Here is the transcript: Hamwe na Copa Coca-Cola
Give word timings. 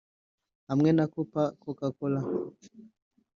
Hamwe 0.69 0.89
na 0.97 1.05
Copa 1.13 1.43
Coca-Cola 1.63 2.21